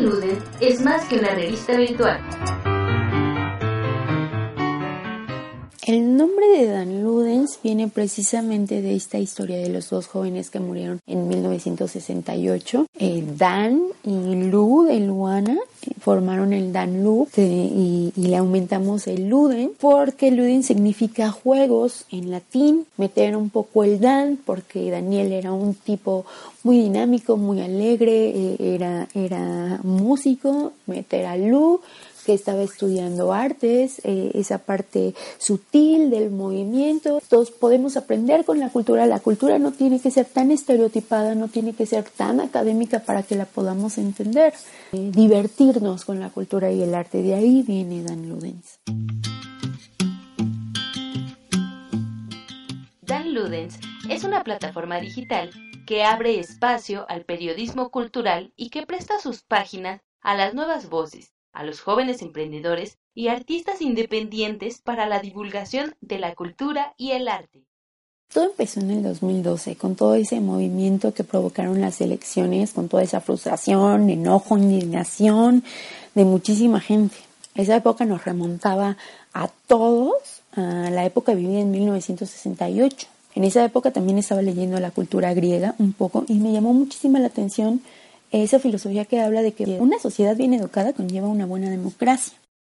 Ludens 0.00 0.42
es 0.60 0.80
más 0.80 1.04
que 1.06 1.18
una 1.18 1.30
revista 1.30 1.76
virtual. 1.76 2.20
El 5.90 6.16
nombre 6.16 6.46
de 6.46 6.66
Dan 6.66 7.02
Ludens 7.02 7.58
viene 7.64 7.88
precisamente 7.88 8.80
de 8.80 8.94
esta 8.94 9.18
historia 9.18 9.56
de 9.56 9.70
los 9.70 9.90
dos 9.90 10.06
jóvenes 10.06 10.48
que 10.48 10.60
murieron 10.60 11.00
en 11.08 11.26
1968. 11.26 12.86
Eh, 12.96 13.24
Dan 13.36 13.82
y 14.04 14.36
Lu 14.36 14.84
de 14.84 15.00
Luana 15.00 15.58
eh, 15.82 15.90
formaron 15.98 16.52
el 16.52 16.72
Dan 16.72 17.02
Lu 17.02 17.26
y, 17.36 18.12
le 18.14 18.36
aumentamos 18.36 19.08
el 19.08 19.28
Luden 19.28 19.72
porque 19.80 20.30
Luden 20.30 20.62
significa 20.62 21.32
juegos 21.32 22.04
en 22.12 22.30
latín. 22.30 22.86
Meter 22.96 23.34
un 23.34 23.50
poco 23.50 23.82
el 23.82 23.98
Dan 23.98 24.38
porque 24.46 24.92
Daniel 24.92 25.32
era 25.32 25.50
un 25.50 25.74
tipo 25.74 26.24
muy 26.62 26.78
dinámico, 26.78 27.36
muy 27.36 27.62
alegre, 27.62 28.28
eh, 28.28 28.56
era, 28.60 29.08
era 29.12 29.80
músico. 29.82 30.72
Meter 30.86 31.26
a 31.26 31.36
Lu 31.36 31.80
que 32.24 32.34
estaba 32.34 32.62
estudiando 32.62 33.32
artes, 33.32 34.00
eh, 34.04 34.30
esa 34.34 34.58
parte 34.58 35.14
sutil 35.38 36.10
del 36.10 36.30
movimiento. 36.30 37.20
Todos 37.28 37.50
podemos 37.50 37.96
aprender 37.96 38.44
con 38.44 38.58
la 38.60 38.70
cultura. 38.70 39.06
La 39.06 39.20
cultura 39.20 39.58
no 39.58 39.72
tiene 39.72 40.00
que 40.00 40.10
ser 40.10 40.26
tan 40.26 40.50
estereotipada, 40.50 41.34
no 41.34 41.48
tiene 41.48 41.74
que 41.74 41.86
ser 41.86 42.04
tan 42.04 42.40
académica 42.40 43.00
para 43.00 43.22
que 43.22 43.34
la 43.34 43.44
podamos 43.44 43.98
entender. 43.98 44.52
Eh, 44.92 45.10
divertirnos 45.12 46.04
con 46.04 46.20
la 46.20 46.30
cultura 46.30 46.70
y 46.70 46.82
el 46.82 46.94
arte. 46.94 47.22
De 47.22 47.34
ahí 47.34 47.62
viene 47.62 48.02
Dan 48.02 48.28
Ludens. 48.28 48.80
Dan 53.02 53.34
Ludens 53.34 53.78
es 54.08 54.24
una 54.24 54.44
plataforma 54.44 55.00
digital 55.00 55.50
que 55.86 56.04
abre 56.04 56.38
espacio 56.38 57.04
al 57.08 57.24
periodismo 57.24 57.90
cultural 57.90 58.52
y 58.56 58.70
que 58.70 58.86
presta 58.86 59.18
sus 59.18 59.42
páginas 59.42 60.00
a 60.20 60.36
las 60.36 60.54
nuevas 60.54 60.88
voces, 60.88 61.32
a 61.52 61.64
los 61.64 61.80
jóvenes 61.80 62.22
emprendedores 62.22 62.98
y 63.14 63.28
artistas 63.28 63.80
independientes 63.80 64.80
para 64.80 65.06
la 65.06 65.20
divulgación 65.20 65.94
de 66.00 66.18
la 66.18 66.34
cultura 66.34 66.94
y 66.96 67.12
el 67.12 67.28
arte. 67.28 67.64
Todo 68.32 68.44
empezó 68.44 68.78
en 68.78 68.92
el 68.92 69.02
2012 69.02 69.74
con 69.74 69.96
todo 69.96 70.14
ese 70.14 70.40
movimiento 70.40 71.12
que 71.12 71.24
provocaron 71.24 71.80
las 71.80 72.00
elecciones, 72.00 72.72
con 72.72 72.88
toda 72.88 73.02
esa 73.02 73.20
frustración, 73.20 74.08
enojo, 74.08 74.56
indignación 74.56 75.64
de 76.14 76.24
muchísima 76.24 76.80
gente. 76.80 77.16
Esa 77.56 77.74
época 77.74 78.04
nos 78.04 78.24
remontaba 78.24 78.96
a 79.32 79.48
todos 79.66 80.42
a 80.52 80.90
la 80.90 81.04
época 81.04 81.34
vivida 81.34 81.60
en 81.60 81.72
1968. 81.72 83.08
En 83.34 83.44
esa 83.44 83.64
época 83.64 83.90
también 83.90 84.18
estaba 84.18 84.42
leyendo 84.42 84.78
la 84.78 84.90
cultura 84.90 85.34
griega 85.34 85.74
un 85.78 85.92
poco 85.92 86.24
y 86.28 86.34
me 86.34 86.52
llamó 86.52 86.72
muchísima 86.72 87.18
la 87.18 87.26
atención 87.26 87.80
esa 88.32 88.58
filosofía 88.58 89.04
que 89.04 89.20
habla 89.20 89.42
de 89.42 89.52
que 89.52 89.64
una 89.80 89.98
sociedad 89.98 90.36
bien 90.36 90.54
educada 90.54 90.92
conlleva 90.92 91.28
una 91.28 91.46
buena 91.46 91.70
democracia. 91.70 92.34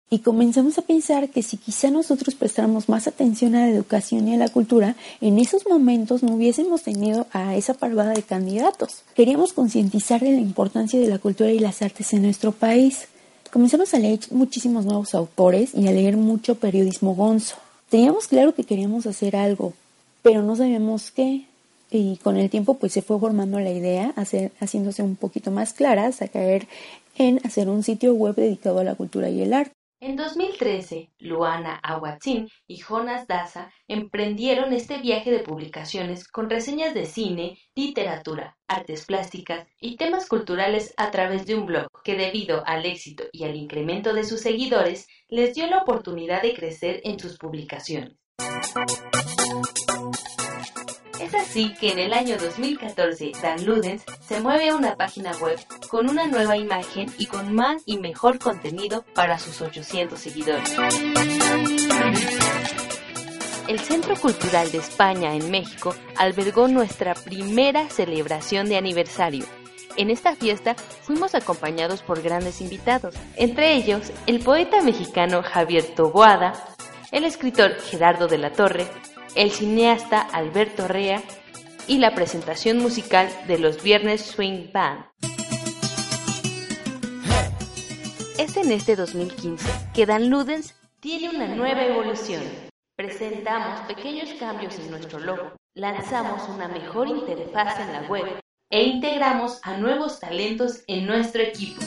Y 0.09 0.19
comenzamos 0.19 0.77
a 0.77 0.83
pensar 0.83 1.29
que 1.29 1.41
si 1.41 1.57
quizá 1.57 1.89
nosotros 1.89 2.35
prestáramos 2.35 2.87
más 2.87 3.07
atención 3.07 3.55
a 3.55 3.61
la 3.61 3.69
educación 3.69 4.27
y 4.27 4.35
a 4.35 4.37
la 4.37 4.49
cultura, 4.49 4.95
en 5.21 5.39
esos 5.39 5.65
momentos 5.67 6.21
no 6.21 6.35
hubiésemos 6.35 6.83
tenido 6.83 7.25
a 7.31 7.55
esa 7.55 7.73
parvada 7.73 8.13
de 8.13 8.21
candidatos. 8.21 9.01
Queríamos 9.15 9.53
concientizar 9.53 10.21
de 10.21 10.33
la 10.33 10.39
importancia 10.39 10.99
de 10.99 11.07
la 11.07 11.17
cultura 11.17 11.51
y 11.51 11.57
las 11.57 11.81
artes 11.81 12.13
en 12.13 12.21
nuestro 12.21 12.51
país. 12.51 13.07
Comenzamos 13.51 13.93
a 13.95 13.99
leer 13.99 14.19
muchísimos 14.29 14.85
nuevos 14.85 15.15
autores 15.15 15.73
y 15.73 15.87
a 15.87 15.91
leer 15.91 16.15
mucho 16.15 16.55
periodismo 16.55 17.15
gonzo. 17.15 17.55
Teníamos 17.89 18.27
claro 18.27 18.53
que 18.53 18.65
queríamos 18.65 19.07
hacer 19.07 19.35
algo, 19.35 19.73
pero 20.21 20.43
no 20.43 20.55
sabíamos 20.55 21.09
qué 21.09 21.45
y 21.97 22.17
con 22.17 22.37
el 22.37 22.49
tiempo 22.49 22.77
pues 22.79 22.93
se 22.93 23.01
fue 23.01 23.19
formando 23.19 23.59
la 23.59 23.71
idea, 23.71 24.13
haciéndose 24.59 25.03
un 25.03 25.15
poquito 25.15 25.51
más 25.51 25.73
claras, 25.73 26.21
a 26.21 26.27
caer 26.27 26.67
en 27.15 27.39
hacer 27.45 27.69
un 27.69 27.83
sitio 27.83 28.13
web 28.13 28.35
dedicado 28.35 28.79
a 28.79 28.83
la 28.83 28.95
cultura 28.95 29.29
y 29.29 29.41
el 29.41 29.53
arte. 29.53 29.73
En 29.99 30.17
2013, 30.17 31.11
Luana 31.19 31.79
Aguatzin 31.81 32.49
y 32.67 32.75
Jonas 32.77 33.25
Daza 33.25 33.71
emprendieron 33.87 34.73
este 34.73 34.97
viaje 34.97 35.31
de 35.31 35.39
publicaciones 35.39 36.27
con 36.27 36.49
reseñas 36.49 36.93
de 36.93 37.05
cine, 37.05 37.57
literatura, 37.73 38.57
artes 38.67 39.05
plásticas 39.05 39.65
y 39.79 39.95
temas 39.95 40.27
culturales 40.27 40.93
a 40.97 41.09
través 41.09 41.45
de 41.45 41.55
un 41.55 41.67
blog 41.67 41.87
que 42.03 42.17
debido 42.17 42.63
al 42.65 42.85
éxito 42.85 43.23
y 43.31 43.45
al 43.45 43.55
incremento 43.55 44.13
de 44.13 44.25
sus 44.25 44.41
seguidores 44.41 45.07
les 45.29 45.55
dio 45.55 45.67
la 45.67 45.83
oportunidad 45.83 46.41
de 46.41 46.53
crecer 46.53 46.99
en 47.05 47.17
sus 47.17 47.37
publicaciones. 47.37 48.22
Es 51.19 51.33
así 51.35 51.73
que 51.79 51.91
en 51.91 51.99
el 51.99 52.13
año 52.13 52.37
2014 52.37 53.33
Dan 53.41 53.65
Ludens 53.65 54.03
se 54.27 54.39
mueve 54.41 54.69
a 54.69 54.75
una 54.75 54.95
página 54.95 55.31
web 55.37 55.59
con 55.89 56.09
una 56.09 56.27
nueva 56.27 56.57
imagen 56.57 57.13
y 57.17 57.27
con 57.27 57.53
más 57.53 57.83
y 57.85 57.97
mejor 57.97 58.39
contenido 58.39 59.05
para 59.13 59.37
sus 59.37 59.61
800 59.61 60.19
seguidores. 60.19 60.75
El 63.67 63.79
Centro 63.79 64.15
Cultural 64.15 64.71
de 64.71 64.79
España 64.79 65.35
en 65.35 65.49
México 65.49 65.95
albergó 66.17 66.67
nuestra 66.67 67.13
primera 67.13 67.89
celebración 67.89 68.67
de 68.67 68.77
aniversario. 68.77 69.45
En 69.95 70.09
esta 70.09 70.35
fiesta 70.35 70.75
fuimos 71.03 71.35
acompañados 71.35 72.01
por 72.01 72.21
grandes 72.21 72.59
invitados, 72.61 73.15
entre 73.35 73.75
ellos 73.75 74.11
el 74.25 74.39
poeta 74.39 74.81
mexicano 74.81 75.43
Javier 75.43 75.85
Toboada, 75.95 76.72
el 77.13 77.25
escritor 77.25 77.75
Gerardo 77.75 78.27
de 78.27 78.39
la 78.39 78.51
Torre, 78.51 78.87
el 79.35 79.51
cineasta 79.51 80.19
Alberto 80.19 80.87
Rea 80.87 81.21
y 81.87 81.99
la 81.99 82.15
presentación 82.15 82.79
musical 82.79 83.29
de 83.47 83.59
los 83.59 83.83
Viernes 83.83 84.25
Swing 84.25 84.71
Band. 84.73 85.05
Es 88.39 88.57
en 88.57 88.71
este 88.71 88.95
2015 88.95 89.69
que 89.93 90.07
Dan 90.07 90.29
Ludens 90.31 90.73
tiene 90.99 91.29
una 91.29 91.47
nueva 91.53 91.85
evolución. 91.85 92.41
Presentamos 92.95 93.81
pequeños 93.81 94.33
cambios 94.39 94.79
en 94.79 94.89
nuestro 94.89 95.19
logo, 95.19 95.51
lanzamos 95.75 96.49
una 96.49 96.67
mejor 96.67 97.07
interfaz 97.07 97.79
en 97.79 97.93
la 97.93 98.01
web 98.09 98.39
e 98.71 98.81
integramos 98.81 99.59
a 99.61 99.77
nuevos 99.77 100.19
talentos 100.19 100.83
en 100.87 101.05
nuestro 101.05 101.43
equipo. 101.43 101.79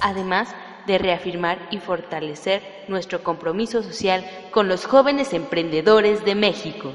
Además, 0.00 0.54
de 0.86 0.98
reafirmar 0.98 1.68
y 1.70 1.78
fortalecer 1.78 2.62
nuestro 2.88 3.22
compromiso 3.22 3.82
social 3.82 4.24
con 4.50 4.68
los 4.68 4.84
jóvenes 4.84 5.32
emprendedores 5.32 6.24
de 6.24 6.34
México. 6.34 6.92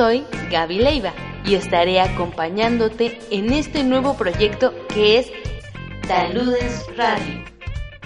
Soy 0.02 0.26
Gaby 0.50 0.80
Leiva 0.80 1.14
y 1.46 1.54
estaré 1.54 2.02
acompañándote 2.02 3.20
en 3.30 3.54
este 3.54 3.84
nuevo 3.84 4.16
proyecto 4.16 4.74
que 4.88 5.20
es 5.20 5.32
Taludens 6.08 6.88
Radio, 6.98 7.44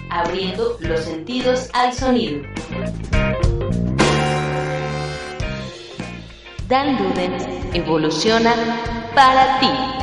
abriendo 0.10 0.76
los 0.82 1.00
sentidos 1.00 1.70
al 1.72 1.94
sonido. 1.94 2.42
Dan 6.68 7.02
Ludens 7.02 7.48
evoluciona 7.74 8.54
para 9.16 9.58
ti. 9.62 9.95